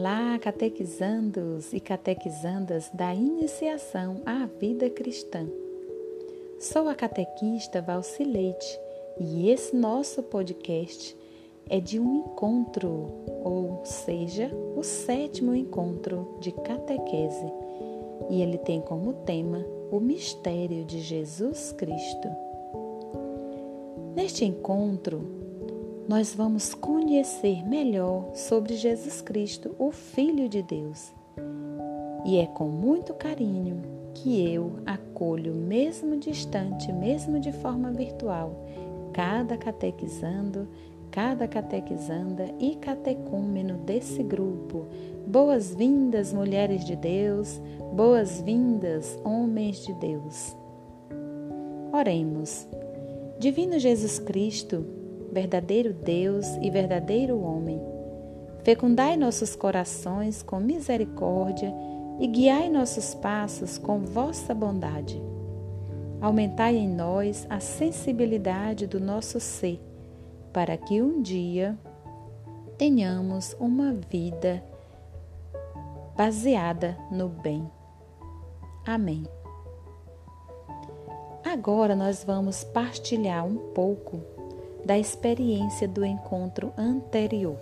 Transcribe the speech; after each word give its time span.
Olá, 0.00 0.38
catequizandos 0.38 1.74
e 1.74 1.78
catequizandas 1.78 2.88
da 2.94 3.14
iniciação 3.14 4.22
à 4.24 4.46
vida 4.46 4.88
cristã. 4.88 5.46
Sou 6.58 6.88
a 6.88 6.94
catequista 6.94 7.82
Valcileite 7.82 8.80
e 9.18 9.50
esse 9.50 9.76
nosso 9.76 10.22
podcast 10.22 11.14
é 11.68 11.78
de 11.80 12.00
um 12.00 12.16
encontro, 12.16 13.08
ou 13.44 13.82
seja, 13.84 14.50
o 14.74 14.82
sétimo 14.82 15.54
encontro 15.54 16.38
de 16.40 16.50
catequese, 16.50 17.52
e 18.30 18.40
ele 18.40 18.56
tem 18.56 18.80
como 18.80 19.12
tema 19.26 19.62
o 19.92 20.00
mistério 20.00 20.82
de 20.86 20.98
Jesus 20.98 21.72
Cristo. 21.72 22.28
Neste 24.16 24.46
encontro, 24.46 25.39
nós 26.10 26.34
vamos 26.34 26.74
conhecer 26.74 27.64
melhor 27.64 28.32
sobre 28.34 28.74
Jesus 28.74 29.22
Cristo, 29.22 29.76
o 29.78 29.92
Filho 29.92 30.48
de 30.48 30.60
Deus. 30.60 31.12
E 32.26 32.36
é 32.38 32.46
com 32.46 32.66
muito 32.66 33.14
carinho 33.14 33.80
que 34.12 34.44
eu 34.52 34.80
acolho, 34.84 35.54
mesmo 35.54 36.16
distante, 36.16 36.92
mesmo 36.92 37.38
de 37.38 37.52
forma 37.52 37.92
virtual, 37.92 38.66
cada 39.12 39.56
catequizando, 39.56 40.66
cada 41.12 41.46
catequizanda 41.46 42.52
e 42.58 42.74
catecúmeno 42.74 43.76
desse 43.76 44.20
grupo. 44.20 44.88
Boas-vindas, 45.28 46.32
mulheres 46.32 46.84
de 46.84 46.96
Deus, 46.96 47.60
boas-vindas, 47.94 49.16
homens 49.24 49.86
de 49.86 49.94
Deus. 49.94 50.56
Oremos. 51.92 52.66
Divino 53.38 53.78
Jesus 53.78 54.18
Cristo, 54.18 54.98
verdadeiro 55.32 55.92
Deus 55.92 56.46
e 56.60 56.70
verdadeiro 56.70 57.40
homem. 57.40 57.80
Fecundai 58.62 59.16
nossos 59.16 59.56
corações 59.56 60.42
com 60.42 60.60
misericórdia 60.60 61.72
e 62.18 62.26
guiai 62.26 62.68
nossos 62.68 63.14
passos 63.14 63.78
com 63.78 64.00
vossa 64.00 64.54
bondade. 64.54 65.20
Aumentai 66.20 66.76
em 66.76 66.88
nós 66.88 67.46
a 67.48 67.60
sensibilidade 67.60 68.86
do 68.86 69.00
nosso 69.00 69.40
ser, 69.40 69.80
para 70.52 70.76
que 70.76 71.00
um 71.00 71.22
dia 71.22 71.78
tenhamos 72.76 73.56
uma 73.58 73.94
vida 73.94 74.62
baseada 76.14 76.98
no 77.10 77.28
bem. 77.28 77.70
Amém. 78.86 79.24
Agora 81.42 81.96
nós 81.96 82.22
vamos 82.22 82.62
partilhar 82.62 83.46
um 83.46 83.56
pouco 83.72 84.20
da 84.84 84.98
experiência 84.98 85.86
do 85.86 86.04
encontro 86.04 86.72
anterior. 86.76 87.56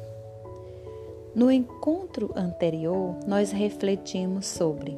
No 1.34 1.52
encontro 1.52 2.32
anterior, 2.34 3.16
nós 3.26 3.52
refletimos 3.52 4.46
sobre 4.46 4.96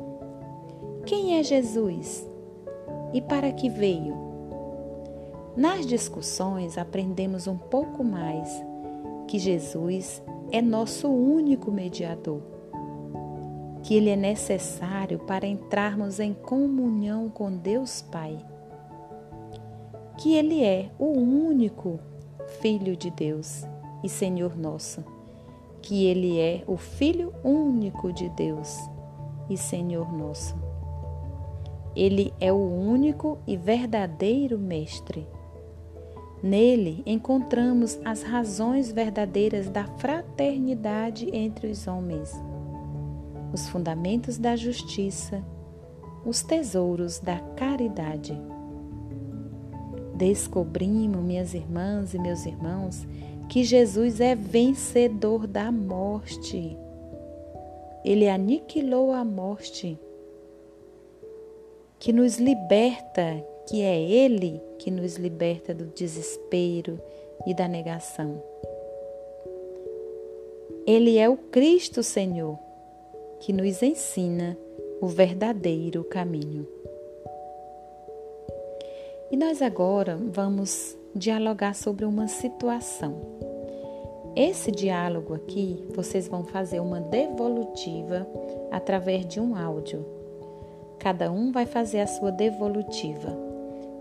quem 1.04 1.38
é 1.38 1.42
Jesus 1.42 2.26
e 3.12 3.20
para 3.20 3.52
que 3.52 3.68
veio. 3.68 4.14
Nas 5.56 5.84
discussões, 5.84 6.78
aprendemos 6.78 7.46
um 7.46 7.56
pouco 7.56 8.04
mais 8.04 8.48
que 9.26 9.38
Jesus 9.38 10.22
é 10.52 10.62
nosso 10.62 11.08
único 11.08 11.70
mediador, 11.70 12.40
que 13.82 13.94
ele 13.94 14.10
é 14.10 14.16
necessário 14.16 15.18
para 15.18 15.46
entrarmos 15.46 16.20
em 16.20 16.32
comunhão 16.32 17.28
com 17.28 17.50
Deus 17.50 18.02
Pai, 18.02 18.38
que 20.16 20.34
ele 20.34 20.62
é 20.62 20.90
o 20.98 21.06
único 21.06 21.98
Filho 22.58 22.96
de 22.96 23.10
Deus 23.10 23.64
e 24.02 24.08
Senhor 24.08 24.56
nosso, 24.56 25.04
que 25.80 26.04
Ele 26.04 26.38
é 26.38 26.64
o 26.66 26.76
Filho 26.76 27.32
único 27.44 28.12
de 28.12 28.28
Deus 28.30 28.76
e 29.48 29.56
Senhor 29.56 30.12
nosso. 30.12 30.56
Ele 31.94 32.34
é 32.40 32.52
o 32.52 32.56
único 32.56 33.38
e 33.46 33.56
verdadeiro 33.56 34.58
Mestre. 34.58 35.26
Nele 36.42 37.02
encontramos 37.06 37.98
as 38.04 38.22
razões 38.22 38.90
verdadeiras 38.90 39.68
da 39.68 39.84
fraternidade 39.84 41.28
entre 41.32 41.68
os 41.68 41.86
homens, 41.86 42.32
os 43.52 43.68
fundamentos 43.68 44.38
da 44.38 44.56
justiça, 44.56 45.42
os 46.24 46.42
tesouros 46.42 47.20
da 47.20 47.38
caridade 47.56 48.38
descobrimos, 50.20 51.24
minhas 51.24 51.54
irmãs 51.54 52.12
e 52.12 52.18
meus 52.18 52.44
irmãos, 52.44 53.06
que 53.48 53.64
Jesus 53.64 54.20
é 54.20 54.34
vencedor 54.34 55.46
da 55.46 55.72
morte. 55.72 56.76
Ele 58.04 58.28
aniquilou 58.28 59.12
a 59.12 59.24
morte, 59.24 59.98
que 61.98 62.12
nos 62.12 62.38
liberta, 62.38 63.42
que 63.66 63.80
é 63.80 63.98
Ele 63.98 64.60
que 64.78 64.90
nos 64.90 65.16
liberta 65.16 65.72
do 65.72 65.86
desespero 65.86 67.00
e 67.46 67.54
da 67.54 67.66
negação. 67.66 68.42
Ele 70.86 71.16
é 71.16 71.28
o 71.28 71.36
Cristo 71.36 72.02
Senhor, 72.02 72.58
que 73.40 73.54
nos 73.54 73.82
ensina 73.82 74.56
o 75.00 75.06
verdadeiro 75.06 76.04
caminho. 76.04 76.66
E 79.30 79.36
nós 79.36 79.62
agora 79.62 80.16
vamos 80.16 80.98
dialogar 81.14 81.76
sobre 81.76 82.04
uma 82.04 82.26
situação. 82.26 83.14
Esse 84.34 84.72
diálogo 84.72 85.34
aqui, 85.34 85.86
vocês 85.94 86.26
vão 86.26 86.42
fazer 86.42 86.80
uma 86.80 87.00
devolutiva 87.00 88.26
através 88.72 89.24
de 89.24 89.38
um 89.38 89.54
áudio. 89.54 90.04
Cada 90.98 91.30
um 91.30 91.52
vai 91.52 91.64
fazer 91.64 92.00
a 92.00 92.08
sua 92.08 92.32
devolutiva. 92.32 93.38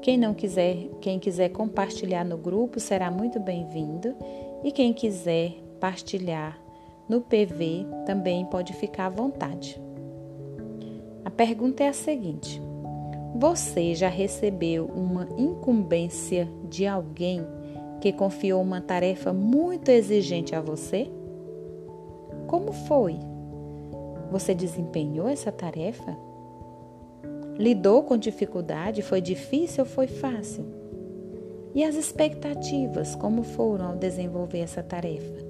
Quem 0.02 0.18
não 0.18 0.34
quiser, 0.34 0.90
quem 1.00 1.20
quiser 1.20 1.50
compartilhar 1.50 2.26
no 2.26 2.38
grupo 2.38 2.80
será 2.80 3.12
muito 3.12 3.40
bem-vindo 3.40 4.16
e 4.64 4.72
quem 4.72 4.92
quiser 4.94 5.54
partilhar 5.80 6.60
no 7.08 7.22
PV 7.22 7.86
também 8.08 8.46
pode 8.46 8.74
ficar 8.74 9.06
à 9.06 9.10
vontade. 9.10 9.80
A 11.24 11.30
pergunta 11.30 11.84
é 11.84 11.90
a 11.90 11.94
seguinte: 11.94 12.60
você 13.36 13.94
já 13.94 14.10
recebeu 14.10 14.86
uma 14.86 15.28
incumbência 15.38 16.48
de 16.68 16.88
alguém 16.88 17.46
que 18.02 18.12
confiou 18.12 18.62
uma 18.62 18.82
tarefa 18.82 19.32
muito 19.34 19.90
exigente 19.90 20.56
a 20.56 20.62
você? 20.62 21.10
Como 22.48 22.72
foi? 22.72 23.18
Você 24.32 24.56
desempenhou 24.56 25.28
essa 25.28 25.52
tarefa? 25.52 26.18
Lidou 27.58 28.04
com 28.04 28.18
dificuldade? 28.18 29.02
Foi 29.02 29.22
difícil 29.22 29.84
ou 29.84 29.90
foi 29.90 30.08
fácil? 30.08 30.66
E 31.76 31.84
as 31.84 31.96
expectativas, 31.96 33.16
como 33.16 33.44
foram 33.44 33.90
ao 33.90 33.96
desenvolver 33.96 34.60
essa 34.60 34.82
tarefa? 34.82 35.46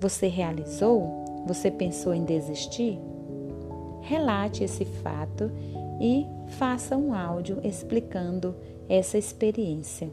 Você 0.00 0.28
realizou? 0.28 1.44
Você 1.46 1.70
pensou 1.70 2.14
em 2.14 2.24
desistir? 2.24 2.98
Relate 4.02 4.64
esse 4.64 4.84
fato 4.84 5.50
e 6.00 6.26
faça 6.58 6.96
um 6.96 7.14
áudio 7.14 7.60
explicando 7.62 8.54
essa 8.88 9.16
experiência. 9.16 10.10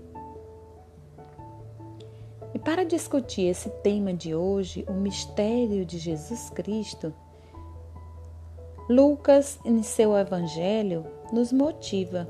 E 2.54 2.60
para 2.60 2.84
discutir 2.84 3.44
esse 3.44 3.70
tema 3.82 4.14
de 4.14 4.34
hoje, 4.34 4.86
o 4.90 4.94
mistério 4.94 5.86
de 5.86 5.98
Jesus 5.98 6.50
Cristo, 6.50 7.14
Lucas, 8.90 9.60
em 9.64 9.84
seu 9.84 10.18
Evangelho, 10.18 11.06
nos 11.32 11.52
motiva, 11.52 12.28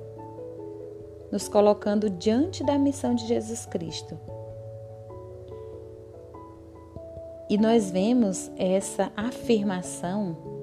nos 1.32 1.48
colocando 1.48 2.10
diante 2.10 2.66
da 2.66 2.78
missão 2.78 3.16
de 3.16 3.26
Jesus 3.26 3.66
Cristo. 3.66 4.20
E 7.50 7.58
nós 7.58 7.90
vemos 7.90 8.52
essa 8.58 9.12
afirmação 9.16 10.59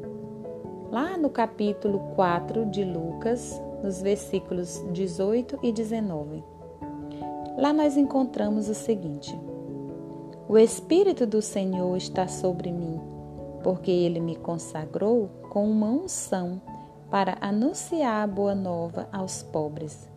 lá 0.90 1.16
no 1.16 1.28
capítulo 1.28 1.98
4 2.14 2.66
de 2.66 2.84
Lucas, 2.84 3.60
nos 3.82 4.00
versículos 4.00 4.84
18 4.92 5.58
e 5.62 5.72
19. 5.72 6.44
Lá 7.58 7.72
nós 7.72 7.96
encontramos 7.96 8.68
o 8.68 8.74
seguinte: 8.74 9.38
O 10.48 10.56
Espírito 10.56 11.26
do 11.26 11.42
Senhor 11.42 11.96
está 11.96 12.28
sobre 12.28 12.70
mim, 12.70 13.00
porque 13.62 13.90
ele 13.90 14.20
me 14.20 14.36
consagrou 14.36 15.28
com 15.50 15.68
uma 15.68 15.88
unção 15.88 16.60
para 17.10 17.36
anunciar 17.40 18.24
a 18.24 18.26
boa 18.26 18.54
nova 18.54 19.08
aos 19.12 19.42
pobres. 19.42 20.08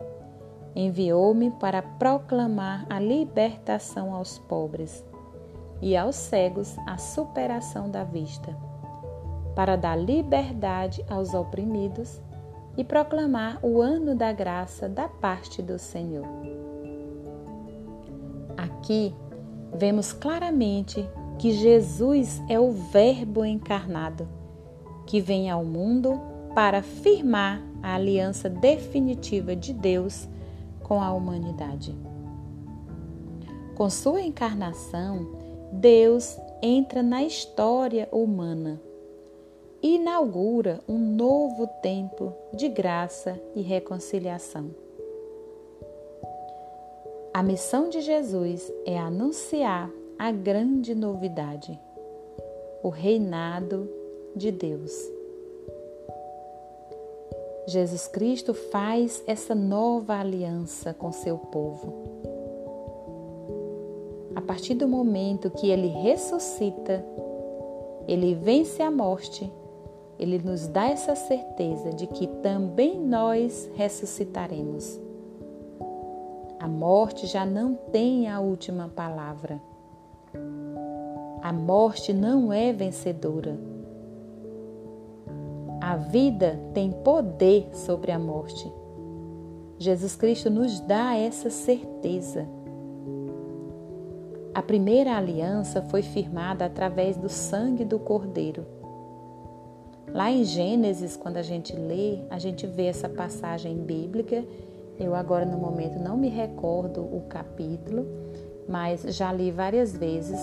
Enviou-me 0.76 1.50
para 1.52 1.82
proclamar 1.82 2.86
a 2.90 3.00
libertação 3.00 4.14
aos 4.14 4.38
pobres 4.38 5.04
e 5.82 5.98
aos 5.98 6.16
cegos 6.16 6.78
a 6.86 6.98
superação 6.98 7.90
da 7.90 8.04
vista 8.04 8.69
para 9.56 9.76
dar 9.76 9.96
liberdade 9.96 11.04
aos 11.10 11.34
oprimidos 11.34 12.22
e 12.78 12.84
proclamar 12.84 13.60
o 13.62 13.82
ano 13.82 14.16
da 14.16 14.32
graça 14.32 14.88
da 14.88 15.08
parte 15.08 15.62
do 15.62 15.78
Senhor. 15.78 16.26
Aqui 18.56 19.14
vemos 19.74 20.14
claramente 20.14 21.08
que 21.38 21.52
Jesus 21.52 22.42
é 22.50 22.60
o 22.60 22.72
Verbo 22.72 23.46
encarnado 23.46 24.28
que 25.06 25.20
vem 25.20 25.50
ao 25.50 25.66
mundo 25.66 26.22
para 26.54 26.84
firmar 26.84 27.62
a 27.82 27.96
aliança 27.96 28.48
definitiva 28.48 29.56
de 29.56 29.74
Deus 29.74 30.28
com 30.84 31.02
a 31.02 31.12
humanidade. 31.12 31.98
Com 33.76 33.90
sua 33.90 34.22
encarnação, 34.22 35.28
Deus 35.74 36.38
entra 36.62 37.02
na 37.02 37.24
história 37.24 38.08
humana 38.12 38.80
inaugura 39.82 40.82
um 40.88 40.98
novo 40.98 41.68
tempo 41.82 42.34
de 42.54 42.68
graça 42.68 43.40
e 43.56 43.62
reconciliação. 43.62 44.70
A 47.34 47.42
missão 47.42 47.90
de 47.90 48.02
Jesus 48.02 48.72
é 48.86 48.98
anunciar 48.98 49.90
a 50.18 50.32
grande 50.32 50.94
novidade, 50.94 51.80
o 52.84 52.90
reinado 52.90 53.90
de 54.36 54.52
Deus. 54.52 54.92
Jesus 57.68 58.08
Cristo 58.08 58.54
faz 58.54 59.24
essa 59.28 59.54
nova 59.54 60.16
aliança 60.16 60.94
com 60.94 61.12
seu 61.12 61.38
povo. 61.38 61.94
A 64.36 64.42
partir 64.42 64.74
do 64.74 64.88
momento 64.88 65.52
que 65.52 65.70
ele 65.70 65.88
ressuscita, 65.88 67.06
ele 68.08 68.34
vence 68.34 68.82
a 68.82 68.90
morte, 68.90 69.52
ele 70.20 70.38
nos 70.38 70.68
dá 70.68 70.90
essa 70.90 71.16
certeza 71.16 71.94
de 71.94 72.06
que 72.06 72.28
também 72.28 73.00
nós 73.00 73.72
ressuscitaremos. 73.76 75.00
A 76.60 76.68
morte 76.68 77.26
já 77.26 77.46
não 77.46 77.74
tem 77.74 78.28
a 78.28 78.42
última 78.42 78.90
palavra. 78.90 79.62
A 81.42 81.54
morte 81.54 82.12
não 82.12 82.52
é 82.52 82.74
vencedora. 82.74 83.58
A 85.80 85.96
vida 85.96 86.60
tem 86.74 86.92
poder 86.92 87.70
sobre 87.74 88.12
a 88.12 88.20
morte. 88.20 88.70
Jesus 89.78 90.18
Cristo 90.18 90.50
nos 90.50 90.82
dá 90.82 91.16
essa 91.16 91.50
certeza. 91.50 92.46
A 94.54 94.62
primeira 94.62 95.16
aliança 95.16 95.82
foi 95.84 96.02
firmada 96.02 96.66
através 96.66 97.16
do 97.16 97.30
sangue 97.30 97.86
do 97.86 97.98
Cordeiro. 97.98 98.79
Lá 100.14 100.32
em 100.32 100.44
Gênesis, 100.44 101.16
quando 101.16 101.38
a 101.38 101.42
gente 101.42 101.76
lê, 101.76 102.20
a 102.30 102.40
gente 102.40 102.66
vê 102.66 102.86
essa 102.86 103.08
passagem 103.08 103.78
bíblica. 103.78 104.44
Eu 105.00 105.16
agora 105.16 105.46
no 105.46 105.58
momento 105.58 106.00
não 106.00 106.18
me 106.18 106.30
recordo 106.30 107.02
o 107.02 107.24
capítulo, 107.30 108.06
mas 108.68 109.02
já 109.16 109.32
li 109.32 109.52
várias 109.52 109.96
vezes 109.96 110.40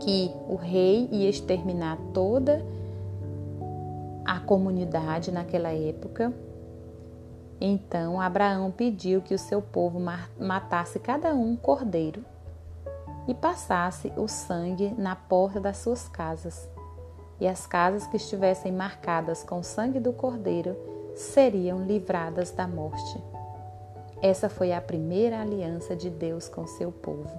que 0.00 0.30
o 0.48 0.56
rei 0.56 1.08
ia 1.10 1.28
exterminar 1.28 1.98
toda 2.12 2.64
a 4.24 4.38
comunidade 4.40 5.32
naquela 5.32 5.72
época. 5.72 6.32
Então 7.60 8.20
Abraão 8.20 8.70
pediu 8.70 9.22
que 9.22 9.34
o 9.34 9.38
seu 9.38 9.62
povo 9.62 9.98
matasse 10.38 10.98
cada 10.98 11.34
um 11.34 11.52
um 11.52 11.56
cordeiro 11.56 12.24
e 13.26 13.34
passasse 13.34 14.12
o 14.16 14.28
sangue 14.28 14.92
na 14.98 15.16
porta 15.16 15.60
das 15.60 15.78
suas 15.78 16.08
casas. 16.08 16.73
E 17.40 17.46
as 17.46 17.66
casas 17.66 18.06
que 18.06 18.16
estivessem 18.16 18.72
marcadas 18.72 19.42
com 19.42 19.58
o 19.58 19.64
sangue 19.64 19.98
do 19.98 20.12
cordeiro 20.12 20.76
seriam 21.14 21.84
livradas 21.84 22.50
da 22.50 22.66
morte. 22.66 23.22
Essa 24.22 24.48
foi 24.48 24.72
a 24.72 24.80
primeira 24.80 25.40
aliança 25.40 25.94
de 25.94 26.08
Deus 26.08 26.48
com 26.48 26.66
seu 26.66 26.90
povo. 26.90 27.30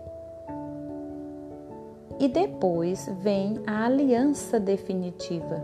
E 2.19 2.27
depois 2.27 3.09
vem 3.21 3.61
a 3.67 3.85
aliança 3.85 4.59
definitiva, 4.59 5.61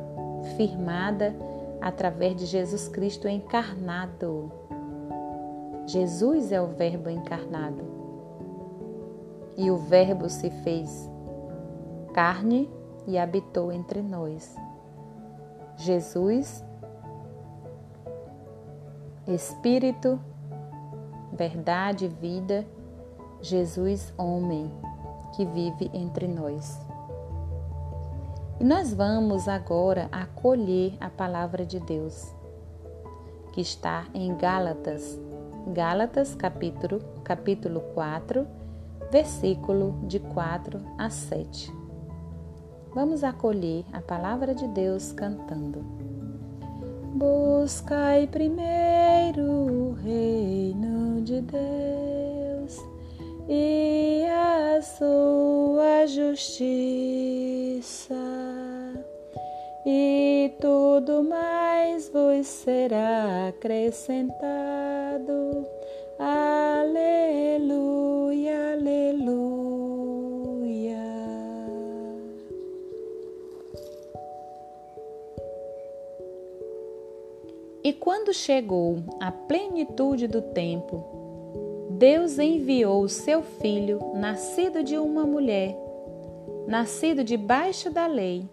firmada 0.58 1.34
através 1.80 2.36
de 2.36 2.46
Jesus 2.46 2.88
Cristo 2.88 3.28
encarnado. 3.28 4.52
Jesus 5.88 6.52
é 6.52 6.62
o 6.62 6.68
Verbo 6.68 7.10
encarnado. 7.10 7.84
E 9.58 9.70
o 9.72 9.78
Verbo 9.78 10.30
se 10.30 10.50
fez 10.50 11.10
carne 12.14 12.70
e 13.08 13.18
habitou 13.18 13.72
entre 13.72 14.02
nós. 14.02 14.56
Jesus, 15.78 16.64
Espírito, 19.28 20.20
verdade 21.32 22.08
vida, 22.08 22.66
Jesus, 23.42 24.14
homem, 24.18 24.72
que 25.36 25.46
vive 25.46 25.90
entre 25.94 26.28
nós. 26.28 26.80
E 28.60 28.64
nós 28.64 28.94
vamos 28.94 29.48
agora 29.48 30.08
acolher 30.12 30.96
a 31.00 31.10
palavra 31.10 31.66
de 31.66 31.80
Deus, 31.80 32.32
que 33.54 33.62
está 33.62 34.06
em 34.14 34.36
Gálatas, 34.36 35.20
Gálatas 35.68 36.36
capítulo, 36.36 37.00
capítulo 37.24 37.82
4, 37.94 38.46
versículo 39.12 40.00
de 40.08 40.20
4 40.20 40.80
a 40.98 41.10
7. 41.10 41.81
Vamos 42.94 43.24
acolher 43.24 43.86
a 43.94 44.02
palavra 44.02 44.54
de 44.54 44.68
Deus 44.68 45.14
cantando. 45.14 45.80
Buscai 47.14 48.28
primeiro 48.28 49.44
o 49.44 49.94
reino 49.94 51.22
de 51.22 51.40
Deus 51.42 52.78
e 53.48 54.26
a 54.30 54.82
sua 54.82 56.06
justiça 56.08 58.14
e 59.86 60.52
tudo 60.60 61.24
mais 61.24 62.10
vos 62.10 62.46
será 62.46 63.48
acrescentado. 63.48 65.66
Aleluia, 66.20 67.14
aleluia. 68.74 69.41
E 77.92 77.94
quando 77.94 78.34
chegou 78.34 79.00
a 79.20 79.34
plenitude 79.34 80.26
do 80.26 80.42
tempo, 80.42 81.04
Deus 81.90 82.40
enviou 82.40 83.02
o 83.02 83.10
seu 83.10 83.44
filho, 83.44 84.00
nascido 84.16 84.82
de 84.82 84.98
uma 84.98 85.26
mulher, 85.26 85.78
nascido 86.66 87.22
debaixo 87.22 87.92
da 87.92 88.08
lei 88.08 88.46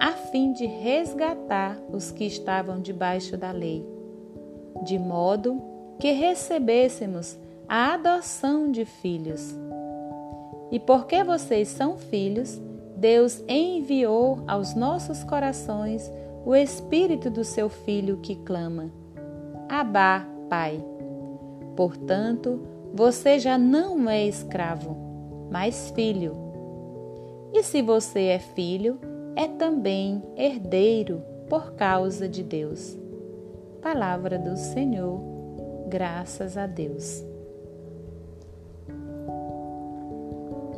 a 0.00 0.12
fim 0.12 0.54
de 0.54 0.64
resgatar 0.64 1.78
os 1.92 2.10
que 2.10 2.24
estavam 2.24 2.80
debaixo 2.80 3.36
da 3.36 3.50
lei, 3.50 3.86
de 4.82 4.98
modo 4.98 5.60
que 5.98 6.12
recebêssemos 6.12 7.36
a 7.68 7.92
adoção 7.92 8.72
de 8.72 8.86
filhos. 8.86 9.54
E 10.72 10.80
porque 10.80 11.22
vocês 11.22 11.68
são 11.68 11.98
filhos, 11.98 12.58
Deus 12.96 13.44
enviou 13.46 14.38
aos 14.48 14.74
nossos 14.74 15.22
corações 15.22 16.10
o 16.44 16.54
Espírito 16.54 17.30
do 17.30 17.44
seu 17.44 17.68
Filho 17.68 18.18
que 18.18 18.36
clama: 18.36 18.90
Abá, 19.68 20.26
Pai. 20.48 20.82
Portanto, 21.76 22.60
você 22.92 23.38
já 23.38 23.56
não 23.56 24.08
é 24.08 24.26
escravo, 24.26 24.96
mas 25.50 25.90
filho. 25.90 26.34
E 27.52 27.62
se 27.62 27.82
você 27.82 28.26
é 28.26 28.38
filho, 28.38 28.98
é 29.36 29.46
também 29.46 30.22
herdeiro 30.36 31.22
por 31.48 31.72
causa 31.72 32.28
de 32.28 32.42
Deus. 32.42 32.98
Palavra 33.82 34.38
do 34.38 34.56
Senhor, 34.56 35.20
graças 35.88 36.56
a 36.56 36.66
Deus. 36.66 37.24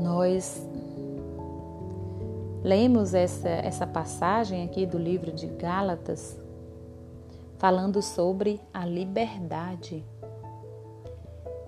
Nós 0.01 0.67
lemos 2.63 3.15
essa, 3.15 3.49
essa 3.49 3.87
passagem 3.87 4.65
aqui 4.65 4.87
do 4.87 4.99
livro 4.99 5.33
de 5.33 5.47
Gálatas, 5.47 6.39
falando 7.59 8.03
sobre 8.03 8.61
a 8.73 8.85
liberdade. 8.85 10.05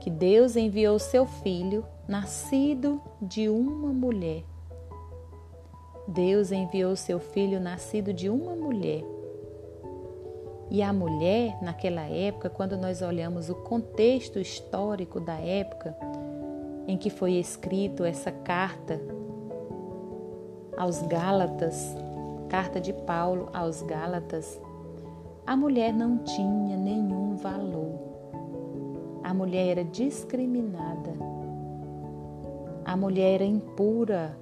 Que 0.01 0.11
Deus 0.11 0.57
enviou 0.57 0.99
seu 0.99 1.27
filho, 1.27 1.85
nascido 2.07 3.01
de 3.21 3.49
uma 3.49 3.93
mulher 3.93 4.45
Deus 6.07 6.53
enviou 6.53 6.95
seu 6.97 7.19
filho 7.19 7.59
nascido 7.59 8.13
de 8.13 8.29
uma 8.29 8.55
mulher. 8.55 9.03
E 10.71 10.83
a 10.83 10.93
mulher, 10.93 11.63
naquela 11.63 12.03
época, 12.03 12.51
quando 12.51 12.77
nós 12.77 13.01
olhamos 13.01 13.49
o 13.49 13.55
contexto 13.55 14.39
histórico 14.39 15.21
da 15.21 15.35
época 15.35 15.97
em 16.87 16.97
que 16.99 17.09
foi 17.09 17.33
escrito 17.35 18.05
essa 18.05 18.31
carta 18.31 19.01
aos 20.77 21.03
Gálatas, 21.03 21.97
carta 22.49 22.81
de 22.81 22.93
Paulo 22.93 23.49
aos 23.53 23.83
Gálatas, 23.83 24.61
a 25.47 25.57
mulher 25.57 25.93
não 25.93 26.19
tinha 26.19 26.77
nenhum 26.77 27.37
valor. 27.37 27.99
A 29.23 29.33
mulher 29.33 29.79
era 29.79 29.85
discriminada. 29.85 31.13
A 32.85 32.97
mulher 32.97 33.35
era 33.35 33.45
impura 33.45 34.37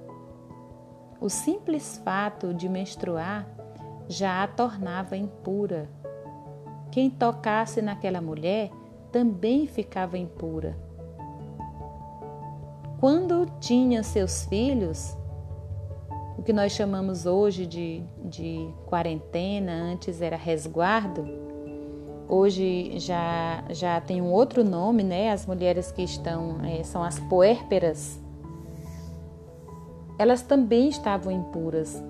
o 1.23 1.29
simples 1.29 2.01
fato 2.03 2.53
de 2.53 2.67
menstruar 2.67 3.47
já 4.09 4.43
a 4.43 4.47
tornava 4.47 5.15
impura. 5.15 5.89
Quem 6.91 7.09
tocasse 7.09 7.81
naquela 7.81 8.19
mulher 8.19 8.69
também 9.09 9.65
ficava 9.65 10.17
impura. 10.17 10.77
Quando 12.99 13.49
tinha 13.61 14.03
seus 14.03 14.43
filhos, 14.47 15.17
o 16.43 16.45
que 16.45 16.51
nós 16.51 16.73
chamamos 16.73 17.25
hoje 17.25 17.65
de, 17.65 18.03
de 18.25 18.69
quarentena, 18.85 19.71
antes 19.71 20.21
era 20.21 20.35
resguardo, 20.35 21.25
hoje 22.27 22.99
já, 22.99 23.63
já 23.69 24.01
tem 24.01 24.21
um 24.21 24.29
outro 24.29 24.61
nome, 24.61 25.03
né? 25.03 25.31
As 25.31 25.45
mulheres 25.45 25.89
que 25.89 26.01
estão, 26.01 26.57
é, 26.65 26.83
são 26.83 27.01
as 27.01 27.17
puérperas, 27.17 28.21
elas 30.19 30.41
também 30.41 30.89
estavam 30.89 31.31
impuras. 31.31 32.03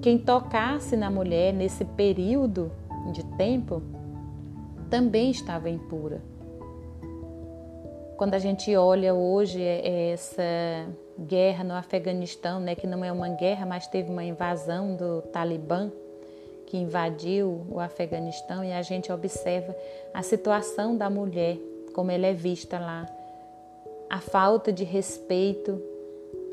Quem 0.00 0.16
tocasse 0.16 0.96
na 0.96 1.10
mulher 1.10 1.52
nesse 1.52 1.84
período 1.84 2.70
de 3.12 3.24
tempo 3.34 3.82
também 4.88 5.28
estava 5.28 5.68
impura. 5.68 6.22
Quando 8.20 8.34
a 8.34 8.38
gente 8.38 8.76
olha 8.76 9.14
hoje 9.14 9.62
essa 9.64 10.42
guerra 11.18 11.64
no 11.64 11.72
Afeganistão, 11.72 12.60
né, 12.60 12.74
que 12.74 12.86
não 12.86 13.02
é 13.02 13.10
uma 13.10 13.30
guerra, 13.30 13.64
mas 13.64 13.86
teve 13.86 14.10
uma 14.10 14.22
invasão 14.22 14.94
do 14.94 15.22
Talibã 15.32 15.90
que 16.66 16.76
invadiu 16.76 17.66
o 17.70 17.80
Afeganistão 17.80 18.62
e 18.62 18.74
a 18.74 18.82
gente 18.82 19.10
observa 19.10 19.74
a 20.12 20.22
situação 20.22 20.98
da 20.98 21.08
mulher, 21.08 21.56
como 21.94 22.10
ela 22.10 22.26
é 22.26 22.34
vista 22.34 22.78
lá, 22.78 23.08
a 24.10 24.20
falta 24.20 24.70
de 24.70 24.84
respeito, 24.84 25.80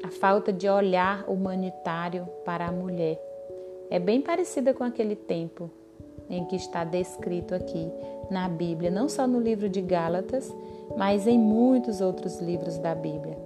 a 0.02 0.10
falta 0.10 0.54
de 0.54 0.70
olhar 0.70 1.30
humanitário 1.30 2.30
para 2.46 2.66
a 2.66 2.72
mulher. 2.72 3.22
É 3.90 4.00
bem 4.00 4.22
parecida 4.22 4.74
com 4.74 4.86
aquele 4.86 5.18
tempo 5.18 5.70
em 6.30 6.46
que 6.46 6.56
está 6.56 6.86
descrito 6.86 7.54
aqui 7.54 7.92
na 8.32 8.48
Bíblia, 8.48 8.90
não 8.90 9.10
só 9.10 9.28
no 9.28 9.42
livro 9.42 9.68
de 9.68 9.82
Gálatas, 9.82 10.50
mas 10.96 11.28
em 11.28 11.38
muitos 11.38 12.02
outros 12.02 12.40
livros 12.40 12.78
da 12.78 12.96
Bíblia. 12.96 13.38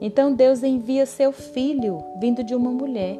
Então 0.00 0.34
Deus 0.34 0.62
envia 0.62 1.06
seu 1.06 1.32
filho 1.32 2.02
vindo 2.18 2.42
de 2.42 2.54
uma 2.54 2.70
mulher. 2.70 3.18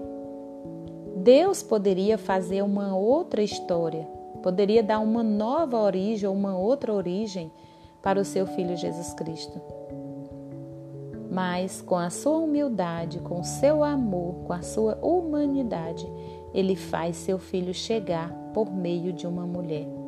Deus 1.16 1.62
poderia 1.62 2.18
fazer 2.18 2.62
uma 2.62 2.96
outra 2.96 3.42
história, 3.42 4.08
poderia 4.42 4.82
dar 4.82 4.98
uma 4.98 5.22
nova 5.22 5.78
origem 5.78 6.28
ou 6.28 6.34
uma 6.34 6.56
outra 6.56 6.92
origem 6.92 7.52
para 8.02 8.20
o 8.20 8.24
seu 8.24 8.46
filho 8.46 8.76
Jesus 8.76 9.12
Cristo 9.14 9.60
mas 11.32 11.80
com 11.80 11.96
a 11.96 12.10
sua 12.10 12.36
humildade, 12.36 13.18
com 13.20 13.40
o 13.40 13.44
seu 13.44 13.82
amor, 13.82 14.34
com 14.44 14.52
a 14.52 14.60
sua 14.60 14.98
humanidade, 15.00 16.06
ele 16.52 16.76
faz 16.76 17.16
seu 17.16 17.38
filho 17.38 17.72
chegar 17.72 18.30
por 18.52 18.70
meio 18.70 19.14
de 19.14 19.26
uma 19.26 19.46
mulher. 19.46 20.01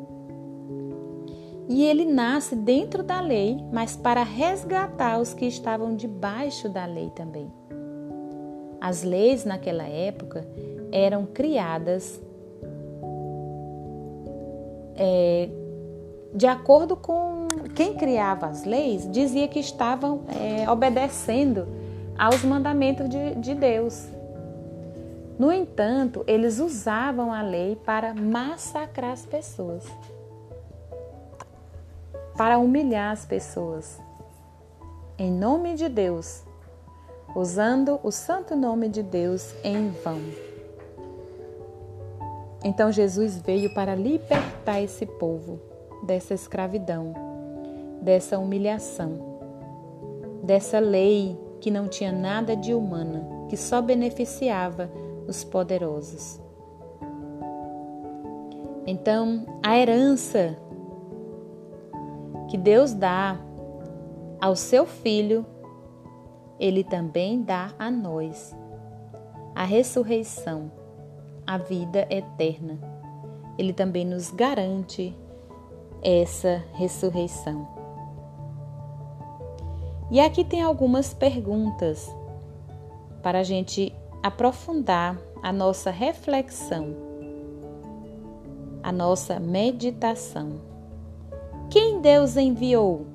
E 1.69 1.85
ele 1.85 2.05
nasce 2.05 2.55
dentro 2.55 3.03
da 3.03 3.21
lei, 3.21 3.59
mas 3.73 3.97
para 3.97 4.23
resgatar 4.23 5.19
os 5.19 5.33
que 5.33 5.47
estavam 5.47 5.97
debaixo 5.97 6.69
da 6.69 6.85
lei 6.85 7.11
também. 7.11 7.51
As 8.81 9.03
leis 9.03 9.45
naquela 9.45 9.85
época 9.85 10.47
eram 10.93 11.25
criadas 11.25 12.21
é, 14.97 15.49
de 16.35 16.47
acordo 16.47 16.97
com 16.97 17.49
quem 17.75 17.95
criava 17.95 18.47
as 18.47 18.65
leis, 18.65 19.11
dizia 19.11 19.49
que 19.49 19.59
estavam 19.59 20.23
é, 20.29 20.69
obedecendo 20.71 21.67
aos 22.19 22.43
mandamentos 22.45 23.09
de, 23.09 23.35
de 23.37 23.55
Deus. 23.55 24.07
No 25.39 25.53
entanto, 25.53 26.23
eles 26.27 26.61
usavam 26.61 27.33
a 27.33 27.43
lei 27.43 27.77
para 27.85 28.15
massacrar 28.15 29.13
as 29.13 29.27
pessoas, 29.27 29.85
para 32.37 32.59
humilhar 32.59 33.13
as 33.13 33.25
pessoas. 33.25 34.01
Em 35.17 35.31
nome 35.31 35.75
de 35.75 35.89
Deus, 35.89 36.43
usando 37.35 38.01
o 38.03 38.11
santo 38.11 38.57
nome 38.57 38.89
de 38.89 39.03
Deus 39.03 39.55
em 39.63 39.91
vão. 39.91 40.21
Então 42.65 42.91
Jesus 42.91 43.37
veio 43.37 43.73
para 43.75 43.95
libertar 43.95 44.81
esse 44.81 45.07
povo 45.07 45.61
dessa 46.03 46.35
escravidão, 46.35 47.13
dessa 48.01 48.39
humilhação, 48.39 49.39
dessa 50.43 50.79
lei 50.79 51.39
que 51.61 51.71
não 51.71 51.89
tinha 51.89 52.13
nada 52.13 52.57
de 52.57 52.75
humana, 52.75 53.47
que 53.49 53.57
só 53.57 53.81
beneficiava 53.81 54.91
os 55.29 55.45
poderosos. 55.45 56.41
Então, 58.87 59.47
a 59.63 59.79
herança 59.79 60.59
que 62.55 62.59
Deus 62.59 62.95
dá 62.95 63.37
ao 64.41 64.55
seu 64.55 64.87
filho, 64.87 65.45
ele 66.57 66.85
também 66.85 67.43
dá 67.43 67.73
a 67.77 67.91
nós. 67.91 68.57
A 69.57 69.65
ressurreição, 69.65 70.71
a 71.45 71.59
vida 71.59 72.07
eterna. 72.09 72.79
Ele 73.59 73.73
também 73.73 74.05
nos 74.05 74.31
garante 74.31 75.19
essa 76.01 76.63
ressurreição. 76.75 77.67
E 80.09 80.21
aqui 80.21 80.45
tem 80.45 80.63
algumas 80.63 81.13
perguntas 81.13 82.09
para 83.21 83.41
a 83.41 83.43
gente 83.43 83.93
aprofundar 84.23 85.19
a 85.43 85.53
nossa 85.53 85.91
reflexão, 85.91 86.95
a 88.81 88.93
nossa 88.93 89.41
meditação. 89.41 90.74
Quem 91.71 92.01
Deus 92.01 92.37
enviou? 92.37 93.07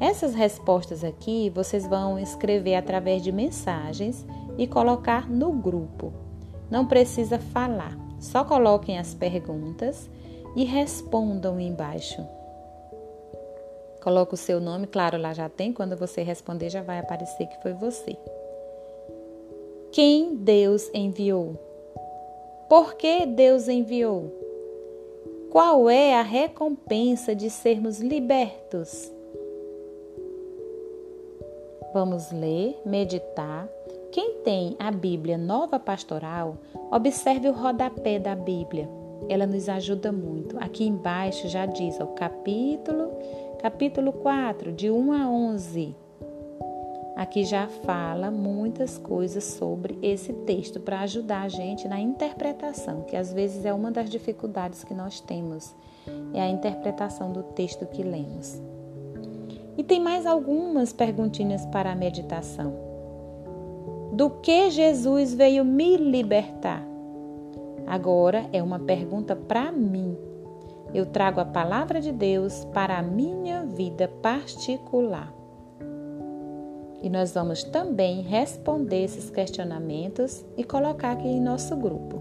Essas 0.00 0.34
respostas 0.34 1.04
aqui 1.04 1.50
vocês 1.50 1.86
vão 1.86 2.18
escrever 2.18 2.74
através 2.74 3.22
de 3.22 3.30
mensagens 3.30 4.26
e 4.56 4.66
colocar 4.66 5.28
no 5.28 5.52
grupo. 5.52 6.12
Não 6.70 6.86
precisa 6.86 7.38
falar, 7.38 7.98
só 8.18 8.44
coloquem 8.44 8.98
as 8.98 9.12
perguntas 9.14 10.08
e 10.56 10.64
respondam 10.64 11.60
embaixo. 11.60 12.26
Coloque 14.02 14.32
o 14.32 14.38
seu 14.38 14.58
nome, 14.58 14.86
claro, 14.86 15.18
lá 15.18 15.34
já 15.34 15.48
tem, 15.48 15.72
quando 15.72 15.96
você 15.96 16.22
responder 16.22 16.70
já 16.70 16.82
vai 16.82 16.98
aparecer 16.98 17.46
que 17.46 17.60
foi 17.60 17.74
você. 17.74 18.16
Quem 19.92 20.36
Deus 20.36 20.88
enviou? 20.94 21.58
Por 22.68 22.94
que 22.94 23.26
Deus 23.26 23.68
enviou? 23.68 24.39
Qual 25.50 25.90
é 25.90 26.14
a 26.14 26.22
recompensa 26.22 27.34
de 27.34 27.50
sermos 27.50 28.00
libertos? 28.00 29.10
Vamos 31.92 32.30
ler, 32.30 32.80
meditar. 32.86 33.68
Quem 34.12 34.36
tem 34.44 34.76
a 34.78 34.90
Bíblia 34.90 35.36
Nova 35.36 35.78
Pastoral, 35.78 36.56
observe 36.90 37.48
o 37.48 37.52
rodapé 37.52 38.18
da 38.18 38.34
Bíblia 38.34 38.88
ela 39.28 39.46
nos 39.46 39.68
ajuda 39.68 40.12
muito. 40.12 40.56
Aqui 40.58 40.84
embaixo 40.84 41.48
já 41.48 41.66
diz 41.66 41.98
o 42.00 42.06
capítulo, 42.08 43.10
capítulo 43.60 44.12
4, 44.12 44.72
de 44.72 44.90
1 44.90 45.12
a 45.12 45.28
11. 45.28 45.94
Aqui 47.20 47.44
já 47.44 47.66
fala 47.66 48.30
muitas 48.30 48.96
coisas 48.96 49.44
sobre 49.44 49.98
esse 50.00 50.32
texto 50.32 50.80
para 50.80 51.00
ajudar 51.00 51.42
a 51.42 51.48
gente 51.48 51.86
na 51.86 52.00
interpretação, 52.00 53.02
que 53.02 53.14
às 53.14 53.30
vezes 53.30 53.66
é 53.66 53.74
uma 53.74 53.90
das 53.90 54.08
dificuldades 54.08 54.82
que 54.82 54.94
nós 54.94 55.20
temos, 55.20 55.76
é 56.32 56.40
a 56.40 56.48
interpretação 56.48 57.30
do 57.30 57.42
texto 57.42 57.84
que 57.84 58.02
lemos. 58.02 58.58
E 59.76 59.84
tem 59.84 60.00
mais 60.00 60.24
algumas 60.24 60.94
perguntinhas 60.94 61.66
para 61.66 61.92
a 61.92 61.94
meditação. 61.94 62.72
Do 64.14 64.30
que 64.40 64.70
Jesus 64.70 65.34
veio 65.34 65.62
me 65.62 65.98
libertar? 65.98 66.82
Agora 67.86 68.48
é 68.50 68.62
uma 68.62 68.78
pergunta 68.78 69.36
para 69.36 69.70
mim. 69.70 70.16
Eu 70.94 71.04
trago 71.04 71.38
a 71.38 71.44
palavra 71.44 72.00
de 72.00 72.12
Deus 72.12 72.64
para 72.72 72.96
a 72.96 73.02
minha 73.02 73.66
vida 73.66 74.08
particular. 74.08 75.39
E 77.02 77.08
nós 77.08 77.32
vamos 77.32 77.64
também 77.64 78.20
responder 78.20 79.04
esses 79.04 79.30
questionamentos 79.30 80.44
e 80.56 80.62
colocar 80.62 81.12
aqui 81.12 81.28
em 81.28 81.40
nosso 81.40 81.74
grupo. 81.76 82.20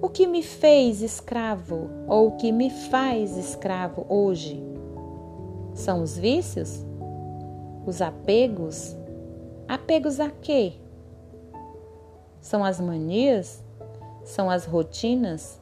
O 0.00 0.08
que 0.08 0.26
me 0.26 0.42
fez 0.42 1.02
escravo 1.02 1.90
ou 2.06 2.28
o 2.28 2.36
que 2.36 2.52
me 2.52 2.70
faz 2.70 3.36
escravo 3.36 4.06
hoje? 4.08 4.62
São 5.74 6.02
os 6.02 6.16
vícios? 6.16 6.84
Os 7.86 8.00
apegos? 8.00 8.96
Apegos 9.66 10.20
a 10.20 10.30
quê? 10.30 10.74
São 12.40 12.64
as 12.64 12.80
manias? 12.80 13.64
São 14.24 14.48
as 14.50 14.64
rotinas? 14.64 15.60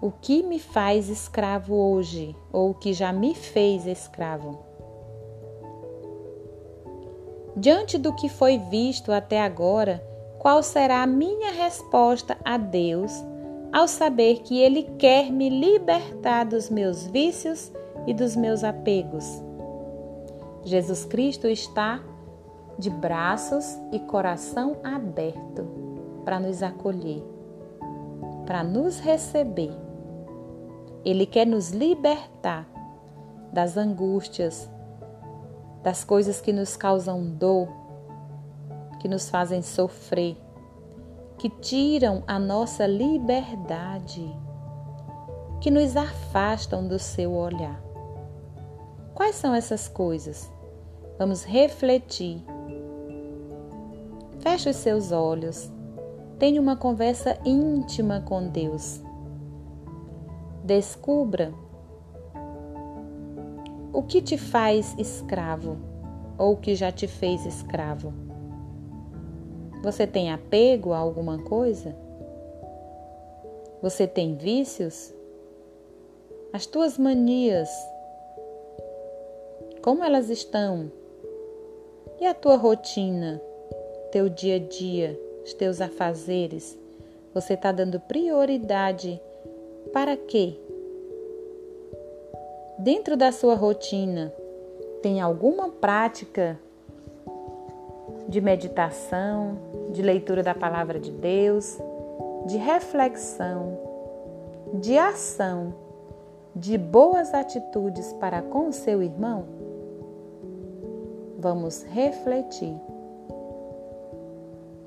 O 0.00 0.12
que 0.12 0.44
me 0.44 0.60
faz 0.60 1.08
escravo 1.08 1.74
hoje 1.74 2.36
ou 2.52 2.70
o 2.70 2.74
que 2.74 2.92
já 2.92 3.12
me 3.12 3.34
fez 3.34 3.86
escravo? 3.86 4.67
Diante 7.58 7.98
do 7.98 8.12
que 8.12 8.28
foi 8.28 8.56
visto 8.56 9.10
até 9.10 9.42
agora, 9.42 10.00
qual 10.38 10.62
será 10.62 11.02
a 11.02 11.06
minha 11.08 11.50
resposta 11.50 12.36
a 12.44 12.56
Deus 12.56 13.12
ao 13.72 13.88
saber 13.88 14.42
que 14.42 14.56
Ele 14.56 14.84
quer 14.96 15.32
me 15.32 15.48
libertar 15.48 16.44
dos 16.44 16.70
meus 16.70 17.04
vícios 17.08 17.72
e 18.06 18.14
dos 18.14 18.36
meus 18.36 18.62
apegos? 18.62 19.42
Jesus 20.64 21.04
Cristo 21.04 21.48
está 21.48 22.00
de 22.78 22.90
braços 22.90 23.76
e 23.90 23.98
coração 23.98 24.76
aberto 24.84 25.66
para 26.24 26.38
nos 26.38 26.62
acolher, 26.62 27.24
para 28.46 28.62
nos 28.62 29.00
receber. 29.00 29.72
Ele 31.04 31.26
quer 31.26 31.44
nos 31.44 31.70
libertar 31.70 32.68
das 33.52 33.76
angústias, 33.76 34.70
das 35.82 36.04
coisas 36.04 36.40
que 36.40 36.52
nos 36.52 36.76
causam 36.76 37.24
dor, 37.30 37.68
que 39.00 39.08
nos 39.08 39.30
fazem 39.30 39.62
sofrer, 39.62 40.36
que 41.38 41.48
tiram 41.48 42.22
a 42.26 42.38
nossa 42.38 42.86
liberdade, 42.86 44.28
que 45.60 45.70
nos 45.70 45.96
afastam 45.96 46.86
do 46.86 46.98
seu 46.98 47.32
olhar. 47.32 47.80
Quais 49.14 49.36
são 49.36 49.54
essas 49.54 49.88
coisas? 49.88 50.50
Vamos 51.18 51.44
refletir. 51.44 52.44
Feche 54.40 54.70
os 54.70 54.76
seus 54.76 55.10
olhos. 55.10 55.70
Tenha 56.38 56.60
uma 56.60 56.76
conversa 56.76 57.36
íntima 57.44 58.20
com 58.20 58.48
Deus. 58.48 59.02
Descubra 60.62 61.52
o 63.92 64.02
que 64.02 64.20
te 64.20 64.36
faz 64.36 64.94
escravo 64.98 65.78
ou 66.36 66.52
o 66.52 66.56
que 66.56 66.74
já 66.74 66.92
te 66.92 67.06
fez 67.06 67.44
escravo? 67.46 68.12
Você 69.82 70.06
tem 70.06 70.32
apego 70.32 70.92
a 70.92 70.98
alguma 70.98 71.38
coisa? 71.38 71.94
Você 73.80 74.06
tem 74.06 74.34
vícios? 74.34 75.14
As 76.52 76.66
tuas 76.66 76.98
manias, 76.98 77.70
como 79.82 80.02
elas 80.02 80.30
estão? 80.30 80.90
E 82.20 82.26
a 82.26 82.34
tua 82.34 82.56
rotina, 82.56 83.40
teu 84.10 84.28
dia 84.28 84.56
a 84.56 84.58
dia, 84.58 85.18
os 85.44 85.54
teus 85.54 85.80
afazeres? 85.80 86.78
Você 87.32 87.54
está 87.54 87.70
dando 87.70 88.00
prioridade 88.00 89.20
para 89.92 90.16
quê? 90.16 90.58
Dentro 92.90 93.18
da 93.18 93.30
sua 93.30 93.54
rotina, 93.54 94.32
tem 95.02 95.20
alguma 95.20 95.68
prática 95.68 96.58
de 98.26 98.40
meditação, 98.40 99.58
de 99.90 100.00
leitura 100.00 100.42
da 100.42 100.54
palavra 100.54 100.98
de 100.98 101.12
Deus, 101.12 101.76
de 102.46 102.56
reflexão, 102.56 103.78
de 104.72 104.96
ação, 104.96 105.74
de 106.56 106.78
boas 106.78 107.34
atitudes 107.34 108.10
para 108.14 108.40
com 108.40 108.68
o 108.68 108.72
seu 108.72 109.02
irmão? 109.02 109.44
Vamos 111.38 111.82
refletir 111.82 112.74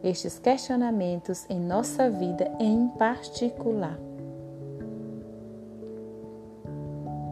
estes 0.03 0.39
questionamentos 0.39 1.45
em 1.47 1.59
nossa 1.59 2.09
vida 2.09 2.51
em 2.59 2.87
particular. 2.97 3.99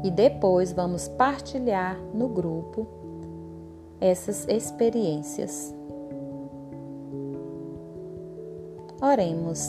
E 0.03 0.10
depois 0.10 0.72
vamos 0.72 1.08
partilhar 1.08 2.00
no 2.13 2.27
grupo 2.29 2.88
essas 4.00 4.47
experiências. 4.47 5.73
Oremos. 9.02 9.65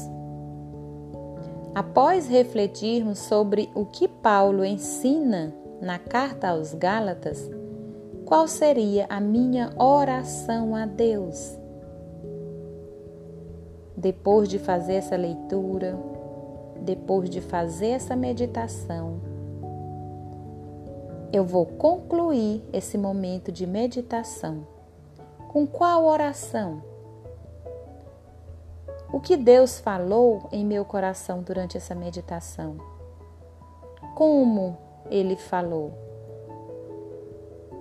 Após 1.74 2.26
refletirmos 2.26 3.18
sobre 3.18 3.70
o 3.74 3.87
que 3.87 4.09
Paulo 4.09 4.64
ensina 4.64 5.54
na 5.81 5.98
carta 5.98 6.48
aos 6.48 6.74
Gálatas, 6.74 7.48
qual 8.24 8.46
seria 8.48 9.07
a 9.09 9.20
minha 9.20 9.72
oração 9.78 10.74
a 10.74 10.85
Deus? 10.85 11.57
Depois 13.96 14.48
de 14.48 14.59
fazer 14.59 14.94
essa 14.94 15.16
leitura, 15.16 15.96
depois 16.81 17.31
de 17.31 17.40
fazer 17.40 17.90
essa 17.90 18.16
meditação, 18.16 19.29
eu 21.32 21.44
vou 21.44 21.64
concluir 21.64 22.62
esse 22.72 22.98
momento 22.98 23.52
de 23.52 23.66
meditação. 23.66 24.66
Com 25.48 25.66
qual 25.66 26.04
oração? 26.04 26.82
O 29.12 29.20
que 29.20 29.36
Deus 29.36 29.78
falou 29.78 30.48
em 30.52 30.64
meu 30.64 30.84
coração 30.84 31.42
durante 31.42 31.76
essa 31.76 31.94
meditação? 31.94 32.76
Como 34.14 34.76
Ele 35.10 35.36
falou? 35.36 35.92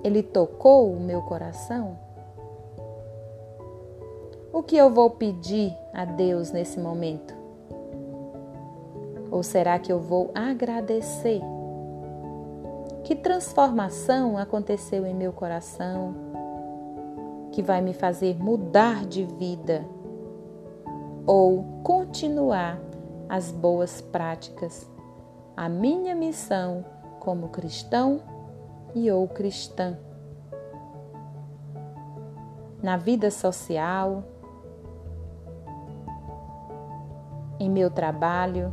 Ele 0.04 0.24
tocou 0.24 0.92
o 0.92 1.00
meu 1.00 1.22
coração? 1.24 1.98
O 4.54 4.64
que 4.64 4.76
eu 4.76 4.90
vou 4.92 5.12
pedir 5.12 5.76
a 5.94 6.06
Deus 6.06 6.52
nesse 6.52 6.80
momento? 6.80 7.36
Ou 9.32 9.44
será 9.44 9.78
que 9.78 9.92
eu 9.92 10.00
vou 10.00 10.32
agradecer? 10.34 11.42
Que 13.10 13.16
transformação 13.16 14.38
aconteceu 14.38 15.04
em 15.04 15.16
meu 15.16 15.34
coração 15.34 16.14
que 17.52 17.64
vai 17.64 17.82
me 17.82 17.92
fazer 17.92 18.38
mudar 18.38 19.04
de 19.04 19.26
vida 19.26 19.84
ou 21.26 21.82
continuar 21.84 22.80
as 23.28 23.52
boas 23.52 24.00
práticas, 24.00 24.88
a 25.58 25.68
minha 25.68 26.14
missão 26.14 26.86
como 27.20 27.50
cristão 27.50 28.22
e 28.94 29.12
ou 29.12 29.28
cristã. 29.28 29.98
Na 32.80 32.96
vida 32.96 33.32
social, 33.32 34.24
em 37.60 37.72
meu 37.72 37.90
trabalho, 37.90 38.72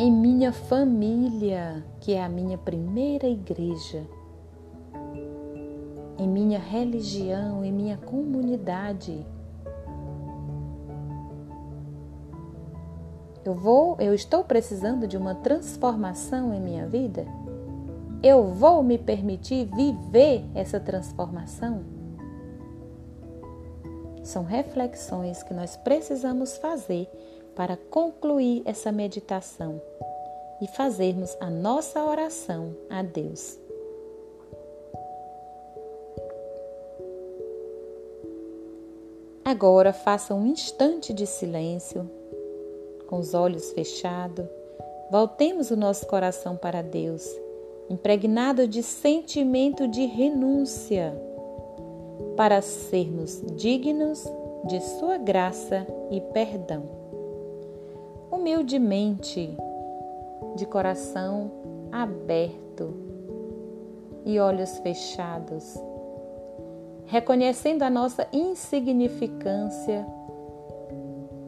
em 0.00 0.10
minha 0.10 0.50
família, 0.50 1.84
que 2.00 2.14
é 2.14 2.24
a 2.24 2.28
minha 2.28 2.56
primeira 2.56 3.26
igreja, 3.28 4.02
em 6.16 6.26
minha 6.26 6.58
religião, 6.58 7.62
em 7.62 7.70
minha 7.70 7.98
comunidade. 7.98 9.26
Eu 13.44 13.52
vou, 13.52 13.98
eu 14.00 14.14
estou 14.14 14.42
precisando 14.42 15.06
de 15.06 15.18
uma 15.18 15.34
transformação 15.34 16.54
em 16.54 16.60
minha 16.62 16.86
vida? 16.86 17.26
Eu 18.22 18.54
vou 18.54 18.82
me 18.82 18.96
permitir 18.96 19.66
viver 19.66 20.46
essa 20.54 20.80
transformação? 20.80 21.84
São 24.22 24.44
reflexões 24.44 25.42
que 25.42 25.52
nós 25.52 25.76
precisamos 25.76 26.56
fazer 26.56 27.06
para 27.54 27.76
concluir 27.76 28.62
essa 28.64 28.90
meditação 28.90 29.80
e 30.60 30.66
fazermos 30.66 31.36
a 31.40 31.48
nossa 31.48 32.04
oração 32.04 32.74
a 32.88 33.02
Deus. 33.02 33.58
Agora 39.44 39.92
faça 39.92 40.34
um 40.34 40.46
instante 40.46 41.12
de 41.12 41.26
silêncio, 41.26 42.08
com 43.08 43.18
os 43.18 43.34
olhos 43.34 43.72
fechados. 43.72 44.46
Voltemos 45.10 45.72
o 45.72 45.76
nosso 45.76 46.06
coração 46.06 46.56
para 46.56 46.82
Deus, 46.82 47.26
impregnado 47.88 48.68
de 48.68 48.82
sentimento 48.82 49.88
de 49.88 50.06
renúncia, 50.06 51.12
para 52.36 52.62
sermos 52.62 53.42
dignos 53.56 54.24
de 54.66 54.80
Sua 54.80 55.18
graça 55.18 55.84
e 56.12 56.20
perdão. 56.20 56.99
Humildemente, 58.40 59.54
de 60.56 60.64
coração 60.64 61.50
aberto 61.92 62.94
e 64.24 64.40
olhos 64.40 64.78
fechados, 64.78 65.78
reconhecendo 67.04 67.82
a 67.82 67.90
nossa 67.90 68.26
insignificância, 68.32 70.06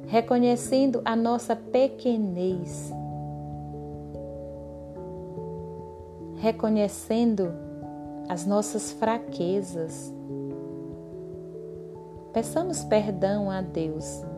reconhecendo 0.06 1.00
a 1.02 1.16
nossa 1.16 1.56
pequenez, 1.56 2.92
reconhecendo 6.36 7.54
as 8.28 8.44
nossas 8.44 8.92
fraquezas. 8.92 10.12
Peçamos 12.34 12.84
perdão 12.84 13.50
a 13.50 13.62
Deus 13.62 14.30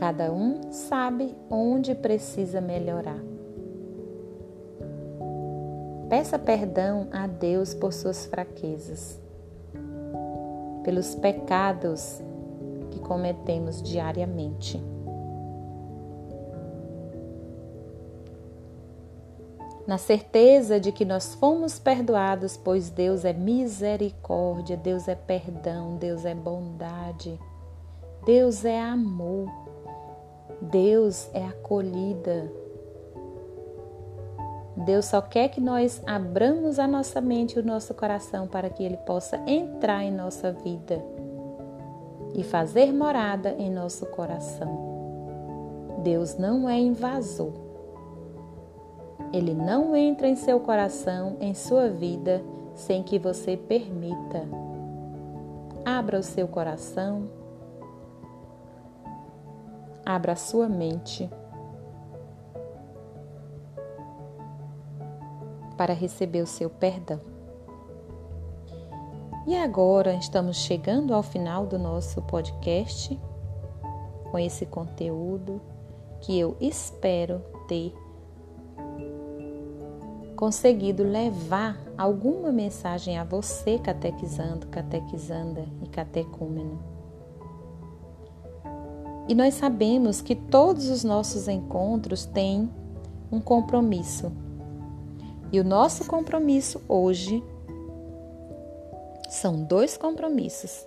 Cada 0.00 0.32
um 0.32 0.72
sabe 0.72 1.36
onde 1.50 1.94
precisa 1.94 2.58
melhorar. 2.58 3.22
Peça 6.08 6.38
perdão 6.38 7.08
a 7.12 7.26
Deus 7.26 7.74
por 7.74 7.92
suas 7.92 8.24
fraquezas, 8.24 9.20
pelos 10.84 11.14
pecados 11.14 12.18
que 12.90 12.98
cometemos 12.98 13.82
diariamente. 13.82 14.82
Na 19.86 19.98
certeza 19.98 20.80
de 20.80 20.92
que 20.92 21.04
nós 21.04 21.34
fomos 21.34 21.78
perdoados, 21.78 22.56
pois 22.56 22.88
Deus 22.88 23.26
é 23.26 23.34
misericórdia, 23.34 24.78
Deus 24.78 25.08
é 25.08 25.14
perdão, 25.14 25.98
Deus 25.98 26.24
é 26.24 26.34
bondade, 26.34 27.38
Deus 28.24 28.64
é 28.64 28.80
amor, 28.80 29.69
Deus 30.60 31.30
é 31.32 31.44
acolhida, 31.44 32.50
Deus 34.76 35.06
só 35.06 35.20
quer 35.20 35.48
que 35.48 35.60
nós 35.60 36.00
abramos 36.06 36.78
a 36.78 36.86
nossa 36.86 37.20
mente 37.20 37.56
e 37.56 37.58
o 37.58 37.64
nosso 37.64 37.92
coração 37.92 38.46
para 38.46 38.70
que 38.70 38.82
Ele 38.82 38.96
possa 38.98 39.36
entrar 39.46 40.04
em 40.04 40.12
nossa 40.12 40.52
vida 40.52 41.04
e 42.34 42.42
fazer 42.42 42.92
morada 42.92 43.54
em 43.58 43.70
nosso 43.70 44.06
coração. 44.06 44.88
Deus 46.02 46.36
não 46.38 46.68
é 46.68 46.78
invasor. 46.78 47.52
Ele 49.32 49.52
não 49.52 49.94
entra 49.94 50.28
em 50.28 50.34
seu 50.34 50.58
coração, 50.60 51.36
em 51.40 51.52
sua 51.52 51.88
vida, 51.88 52.42
sem 52.74 53.02
que 53.02 53.18
você 53.18 53.56
permita. 53.56 54.48
Abra 55.84 56.18
o 56.18 56.22
seu 56.22 56.48
coração, 56.48 57.28
abra 60.14 60.32
a 60.32 60.36
sua 60.36 60.68
mente 60.68 61.30
para 65.76 65.94
receber 65.94 66.42
o 66.42 66.46
seu 66.46 66.68
perdão. 66.68 67.20
E 69.46 69.56
agora 69.56 70.14
estamos 70.14 70.58
chegando 70.58 71.14
ao 71.14 71.22
final 71.22 71.66
do 71.66 71.78
nosso 71.78 72.20
podcast 72.22 73.18
com 74.30 74.38
esse 74.38 74.66
conteúdo 74.66 75.60
que 76.20 76.38
eu 76.38 76.56
espero 76.60 77.40
ter 77.66 77.94
conseguido 80.36 81.02
levar 81.02 81.78
alguma 81.96 82.52
mensagem 82.52 83.18
a 83.18 83.24
você, 83.24 83.78
catequizando, 83.78 84.66
catequizanda 84.66 85.66
e 85.82 85.88
catecúmeno. 85.88 86.99
E 89.30 89.34
nós 89.34 89.54
sabemos 89.54 90.20
que 90.20 90.34
todos 90.34 90.90
os 90.90 91.04
nossos 91.04 91.46
encontros 91.46 92.26
têm 92.26 92.68
um 93.30 93.40
compromisso 93.40 94.32
e 95.52 95.60
o 95.60 95.64
nosso 95.64 96.04
compromisso 96.08 96.82
hoje 96.88 97.40
são 99.28 99.62
dois 99.62 99.96
compromissos. 99.96 100.84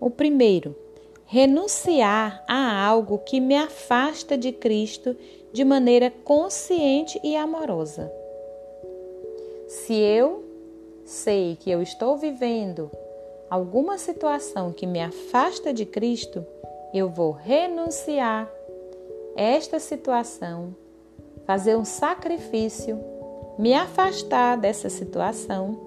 O 0.00 0.10
primeiro, 0.10 0.74
renunciar 1.24 2.44
a 2.48 2.84
algo 2.84 3.18
que 3.18 3.38
me 3.38 3.54
afasta 3.54 4.36
de 4.36 4.50
Cristo 4.50 5.16
de 5.52 5.64
maneira 5.64 6.10
consciente 6.10 7.20
e 7.22 7.36
amorosa. 7.36 8.10
Se 9.68 9.94
eu 9.94 10.44
sei 11.04 11.56
que 11.60 11.70
eu 11.70 11.80
estou 11.80 12.16
vivendo 12.16 12.90
alguma 13.48 13.98
situação 13.98 14.72
que 14.72 14.84
me 14.84 15.00
afasta 15.00 15.72
de 15.72 15.86
Cristo, 15.86 16.44
eu 16.92 17.08
vou 17.08 17.32
renunciar 17.32 18.50
esta 19.36 19.78
situação, 19.78 20.74
fazer 21.46 21.76
um 21.76 21.84
sacrifício 21.84 22.98
me 23.60 23.74
afastar 23.74 24.56
dessa 24.56 24.88
situação 24.88 25.78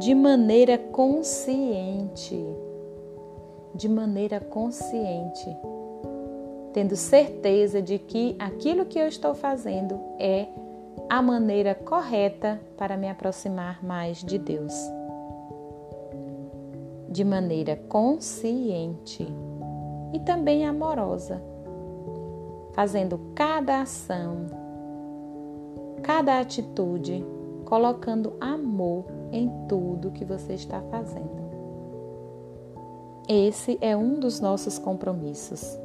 de 0.00 0.12
maneira 0.16 0.76
consciente. 0.76 2.44
De 3.72 3.88
maneira 3.88 4.40
consciente. 4.40 5.46
Tendo 6.72 6.96
certeza 6.96 7.80
de 7.80 8.00
que 8.00 8.34
aquilo 8.36 8.84
que 8.84 8.98
eu 8.98 9.06
estou 9.06 9.32
fazendo 9.32 9.96
é 10.18 10.48
a 11.08 11.22
maneira 11.22 11.72
correta 11.72 12.60
para 12.76 12.96
me 12.96 13.08
aproximar 13.08 13.84
mais 13.84 14.18
de 14.18 14.36
Deus. 14.36 14.74
De 17.08 17.22
maneira 17.24 17.76
consciente 17.88 19.24
e 20.18 20.24
também 20.24 20.66
amorosa, 20.66 21.40
fazendo 22.74 23.18
cada 23.34 23.80
ação 23.80 24.68
cada 26.02 26.40
atitude, 26.40 27.24
colocando 27.64 28.34
amor 28.40 29.04
em 29.32 29.50
tudo 29.68 30.10
que 30.10 30.24
você 30.24 30.54
está 30.54 30.80
fazendo. 30.90 31.48
Esse 33.28 33.76
é 33.80 33.96
um 33.96 34.18
dos 34.18 34.40
nossos 34.40 34.78
compromissos. 34.78 35.78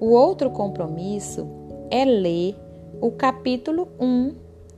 O 0.00 0.06
outro 0.06 0.50
compromisso 0.50 1.46
é 1.90 2.04
ler 2.04 2.56
o 3.00 3.12
capítulo 3.12 3.88
1 4.00 4.34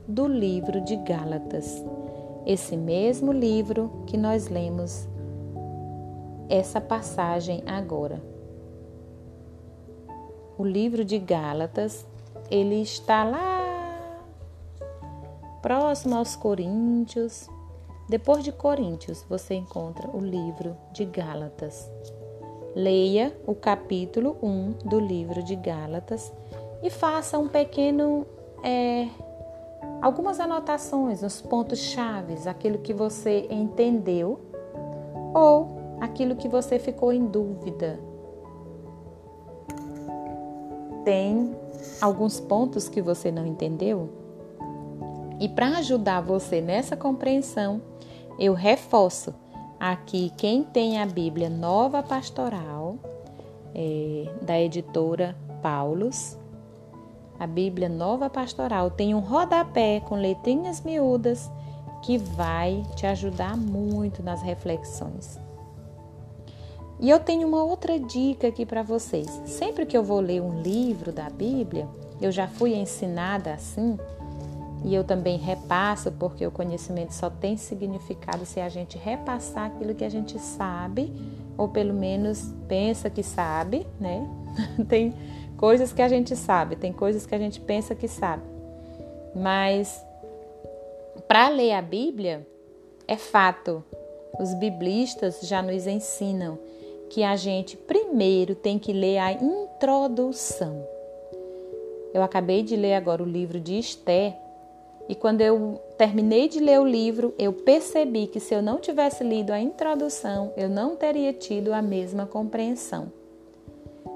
do 0.07 0.27
livro 0.27 0.81
de 0.81 0.95
Gálatas. 0.97 1.83
Esse 2.45 2.77
mesmo 2.77 3.31
livro 3.31 3.89
que 4.05 4.17
nós 4.17 4.49
lemos 4.49 5.07
essa 6.49 6.79
passagem 6.81 7.63
agora. 7.65 8.21
O 10.57 10.63
livro 10.63 11.03
de 11.03 11.19
Gálatas 11.19 12.05
ele 12.49 12.81
está 12.81 13.23
lá 13.23 13.55
próximo 15.61 16.15
aos 16.15 16.35
Coríntios. 16.35 17.49
Depois 18.07 18.43
de 18.43 18.51
Coríntios, 18.51 19.25
você 19.27 19.55
encontra 19.55 20.07
o 20.09 20.19
livro 20.19 20.77
de 20.91 21.05
Gálatas. 21.05 21.89
Leia 22.75 23.35
o 23.47 23.55
capítulo 23.55 24.37
1 24.43 24.87
do 24.87 24.99
livro 24.99 25.41
de 25.41 25.55
Gálatas 25.55 26.31
e 26.83 26.89
faça 26.89 27.39
um 27.39 27.47
pequeno. 27.47 28.27
É, 28.63 29.07
algumas 30.01 30.39
anotações, 30.39 31.23
os 31.23 31.41
pontos 31.41 31.79
chaves, 31.79 32.45
aquilo 32.47 32.79
que 32.79 32.93
você 32.93 33.47
entendeu 33.49 34.39
ou 35.33 35.84
aquilo 35.99 36.35
que 36.35 36.47
você 36.47 36.79
ficou 36.79 37.11
em 37.11 37.25
dúvida. 37.25 37.99
Tem 41.03 41.55
alguns 42.01 42.39
pontos 42.39 42.89
que 42.89 43.01
você 43.01 43.31
não 43.31 43.45
entendeu? 43.45 44.09
E 45.39 45.49
para 45.49 45.77
ajudar 45.77 46.21
você 46.21 46.61
nessa 46.61 46.95
compreensão, 46.95 47.81
eu 48.39 48.53
reforço 48.53 49.33
aqui 49.79 50.31
quem 50.37 50.63
tem 50.63 51.01
a 51.01 51.05
Bíblia 51.05 51.49
Nova 51.49 52.01
Pastoral, 52.01 52.97
é, 53.73 54.25
da 54.41 54.59
editora 54.59 55.35
Paulus. 55.61 56.37
A 57.37 57.45
Bíblia 57.45 57.89
Nova 57.89 58.29
Pastoral 58.29 58.89
tem 58.89 59.13
um 59.13 59.19
rodapé 59.19 59.99
com 59.99 60.15
letrinhas 60.15 60.81
miúdas 60.81 61.51
que 62.01 62.17
vai 62.17 62.83
te 62.95 63.05
ajudar 63.05 63.57
muito 63.57 64.23
nas 64.23 64.41
reflexões. 64.41 65.44
E 66.99 67.09
eu 67.09 67.19
tenho 67.19 67.47
uma 67.47 67.63
outra 67.63 67.99
dica 67.99 68.47
aqui 68.47 68.65
para 68.65 68.81
vocês. 68.81 69.27
Sempre 69.45 69.85
que 69.85 69.97
eu 69.97 70.03
vou 70.03 70.19
ler 70.19 70.41
um 70.41 70.61
livro 70.61 71.11
da 71.11 71.29
Bíblia, 71.29 71.87
eu 72.21 72.31
já 72.31 72.47
fui 72.47 72.73
ensinada 72.73 73.53
assim, 73.53 73.97
e 74.85 74.93
eu 74.93 75.03
também 75.03 75.37
repasso, 75.37 76.11
porque 76.11 76.45
o 76.45 76.51
conhecimento 76.51 77.11
só 77.11 77.29
tem 77.29 77.57
significado 77.57 78.45
se 78.45 78.59
a 78.59 78.69
gente 78.69 78.97
repassar 78.97 79.65
aquilo 79.65 79.95
que 79.95 80.05
a 80.05 80.09
gente 80.09 80.37
sabe, 80.39 81.11
ou 81.57 81.67
pelo 81.67 81.93
menos 81.93 82.53
pensa 82.67 83.09
que 83.09 83.23
sabe, 83.23 83.85
né? 83.99 84.29
tem 84.87 85.13
coisas 85.57 85.91
que 85.91 86.01
a 86.01 86.07
gente 86.07 86.35
sabe, 86.35 86.75
tem 86.75 86.93
coisas 86.93 87.25
que 87.25 87.33
a 87.33 87.39
gente 87.39 87.59
pensa 87.59 87.95
que 87.95 88.07
sabe. 88.07 88.43
Mas 89.35 90.05
para 91.27 91.49
ler 91.49 91.73
a 91.73 91.81
Bíblia, 91.81 92.47
é 93.07 93.17
fato, 93.17 93.83
os 94.39 94.53
biblistas 94.53 95.39
já 95.41 95.61
nos 95.61 95.87
ensinam 95.87 96.59
que 97.09 97.23
a 97.23 97.35
gente 97.35 97.77
primeiro 97.77 98.55
tem 98.55 98.77
que 98.79 98.93
ler 98.93 99.17
a 99.17 99.31
introdução. 99.31 100.85
Eu 102.13 102.23
acabei 102.23 102.63
de 102.63 102.75
ler 102.75 102.93
agora 102.93 103.21
o 103.21 103.25
livro 103.25 103.59
de 103.59 103.77
Esther 103.77 104.35
e 105.07 105.13
quando 105.13 105.41
eu 105.41 105.79
terminei 105.97 106.47
de 106.47 106.59
ler 106.59 106.79
o 106.79 106.85
livro, 106.85 107.33
eu 107.37 107.53
percebi 107.53 108.25
que 108.25 108.39
se 108.39 108.55
eu 108.55 108.61
não 108.61 108.79
tivesse 108.79 109.23
lido 109.23 109.51
a 109.51 109.59
introdução, 109.59 110.51
eu 110.57 110.67
não 110.67 110.95
teria 110.95 111.31
tido 111.31 111.73
a 111.73 111.81
mesma 111.81 112.25
compreensão. 112.25 113.11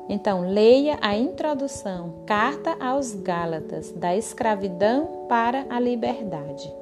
Então, 0.09 0.49
leia 0.49 0.97
a 1.01 1.15
introdução, 1.15 2.23
Carta 2.25 2.75
aos 2.79 3.13
Gálatas, 3.13 3.91
da 3.91 4.15
escravidão 4.17 5.27
para 5.29 5.67
a 5.69 5.79
liberdade. 5.79 6.73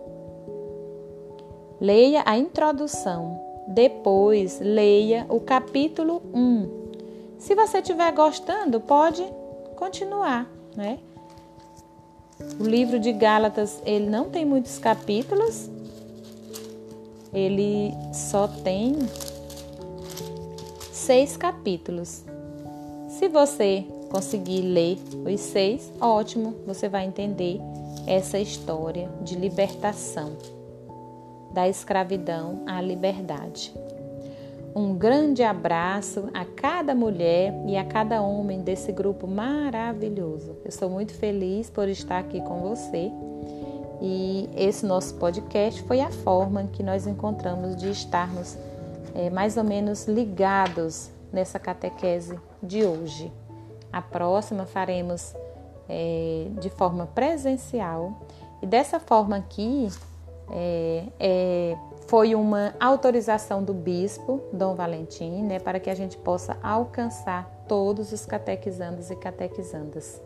Leia 1.82 2.24
a 2.26 2.38
introdução, 2.38 3.47
depois, 3.68 4.60
leia 4.62 5.26
o 5.30 5.40
capítulo 5.42 6.22
1. 6.34 7.38
Se 7.38 7.54
você 7.54 7.80
estiver 7.80 8.12
gostando, 8.14 8.80
pode 8.80 9.24
continuar, 9.76 10.50
né? 10.76 11.00
O 12.60 12.64
livro 12.64 13.00
de 13.00 13.12
Gálatas, 13.12 13.82
ele 13.86 14.08
não 14.10 14.30
tem 14.30 14.46
muitos 14.46 14.78
capítulos, 14.80 15.70
ele 17.34 17.92
só 18.14 18.48
tem 18.48 18.96
seis 20.92 21.36
capítulos. 21.36 22.24
Se 23.10 23.28
você 23.28 23.86
conseguir 24.10 24.62
ler 24.62 24.98
os 25.26 25.42
seis, 25.42 25.92
ótimo, 26.00 26.56
você 26.66 26.88
vai 26.88 27.06
entender 27.06 27.60
essa 28.06 28.40
história 28.40 29.10
de 29.22 29.36
libertação 29.36 30.57
da 31.58 31.68
escravidão 31.68 32.62
à 32.68 32.80
liberdade. 32.80 33.74
Um 34.76 34.94
grande 34.94 35.42
abraço 35.42 36.30
a 36.32 36.46
cada 36.46 36.94
mulher 36.94 37.52
e 37.66 37.76
a 37.76 37.84
cada 37.84 38.22
homem 38.22 38.62
desse 38.62 38.92
grupo 38.92 39.26
maravilhoso. 39.26 40.56
Eu 40.64 40.72
sou 40.72 40.88
muito 40.88 41.16
feliz 41.16 41.68
por 41.68 41.90
estar 41.90 42.20
aqui 42.20 42.40
com 42.42 42.60
você 42.60 43.12
e 44.00 44.48
esse 44.56 44.86
nosso 44.86 45.16
podcast 45.16 45.82
foi 45.82 46.00
a 46.00 46.12
forma 46.12 46.70
que 46.72 46.84
nós 46.84 47.08
encontramos 47.08 47.76
de 47.76 47.90
estarmos 47.90 48.56
é, 49.16 49.32
mais 49.32 49.58
ou 49.58 49.64
menos 49.64 50.06
ligados 50.06 51.10
nessa 51.34 51.58
catequese 51.58 52.40
de 52.62 52.86
hoje. 52.86 53.34
A 53.92 54.00
próxima 54.00 54.68
faremos 54.68 55.34
é, 55.90 56.50
de 56.62 56.70
forma 56.70 57.08
presencial 57.08 58.14
e 58.62 58.68
dessa 58.68 59.00
forma 59.00 59.38
aqui 59.38 59.90
é, 60.50 61.04
é, 61.20 61.78
foi 62.08 62.36
uma 62.36 62.74
autorização 62.80 63.64
do 63.64 63.74
bispo 63.74 64.42
Dom 64.54 64.76
Valentim, 64.76 65.44
né, 65.44 65.60
para 65.60 65.80
que 65.80 65.90
a 65.90 65.96
gente 65.96 66.18
possa 66.18 66.58
alcançar 66.64 67.66
todos 67.68 68.12
os 68.12 68.26
catequizandos 68.26 69.10
e 69.10 69.16
catequizandas. 69.16 70.22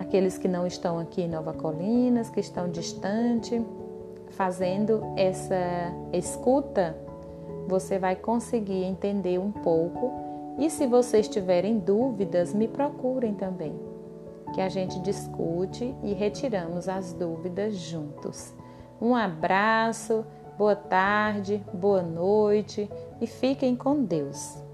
Aqueles 0.00 0.38
que 0.38 0.48
não 0.48 0.66
estão 0.66 0.98
aqui 0.98 1.22
em 1.22 1.28
Nova 1.28 1.52
Colinas, 1.52 2.30
que 2.30 2.40
estão 2.40 2.70
distante, 2.70 3.62
fazendo 4.30 5.02
essa 5.16 5.92
escuta, 6.12 6.96
você 7.66 7.98
vai 7.98 8.16
conseguir 8.16 8.84
entender 8.84 9.38
um 9.38 9.52
pouco. 9.52 10.10
E 10.58 10.70
se 10.70 10.86
vocês 10.86 11.28
tiverem 11.28 11.78
dúvidas, 11.78 12.54
me 12.54 12.66
procurem 12.66 13.34
também 13.34 13.87
que 14.54 14.60
a 14.60 14.68
gente 14.68 15.00
discute 15.00 15.94
e 16.02 16.12
retiramos 16.12 16.88
as 16.88 17.12
dúvidas 17.12 17.74
juntos. 17.76 18.54
Um 19.00 19.14
abraço, 19.14 20.24
boa 20.56 20.76
tarde, 20.76 21.64
boa 21.72 22.02
noite 22.02 22.90
e 23.20 23.26
fiquem 23.26 23.76
com 23.76 24.04
Deus. 24.04 24.67